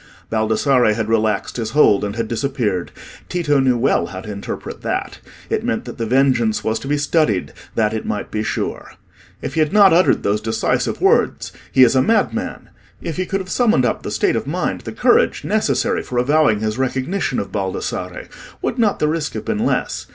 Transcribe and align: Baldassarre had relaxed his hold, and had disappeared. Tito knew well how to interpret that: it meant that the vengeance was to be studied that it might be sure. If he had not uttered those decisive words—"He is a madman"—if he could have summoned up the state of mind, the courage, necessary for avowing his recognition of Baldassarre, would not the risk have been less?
Baldassarre 0.31 0.95
had 0.95 1.09
relaxed 1.09 1.57
his 1.57 1.69
hold, 1.77 2.03
and 2.03 2.15
had 2.15 2.27
disappeared. 2.27 2.91
Tito 3.29 3.59
knew 3.59 3.77
well 3.77 4.07
how 4.07 4.21
to 4.21 4.31
interpret 4.31 4.81
that: 4.81 5.19
it 5.47 5.63
meant 5.63 5.85
that 5.85 5.99
the 5.99 6.07
vengeance 6.07 6.63
was 6.63 6.79
to 6.79 6.87
be 6.87 6.97
studied 6.97 7.53
that 7.75 7.93
it 7.93 8.03
might 8.03 8.31
be 8.31 8.41
sure. 8.41 8.93
If 9.43 9.53
he 9.53 9.59
had 9.59 9.71
not 9.71 9.93
uttered 9.93 10.23
those 10.23 10.41
decisive 10.41 11.01
words—"He 11.01 11.83
is 11.83 11.95
a 11.95 12.01
madman"—if 12.01 13.15
he 13.17 13.27
could 13.27 13.41
have 13.41 13.49
summoned 13.51 13.85
up 13.85 14.01
the 14.01 14.09
state 14.09 14.35
of 14.35 14.47
mind, 14.47 14.81
the 14.81 14.91
courage, 14.91 15.43
necessary 15.43 16.01
for 16.01 16.17
avowing 16.17 16.61
his 16.61 16.79
recognition 16.79 17.37
of 17.37 17.51
Baldassarre, 17.51 18.27
would 18.59 18.79
not 18.79 18.97
the 18.97 19.07
risk 19.07 19.33
have 19.33 19.45
been 19.45 19.59
less? 19.63 20.07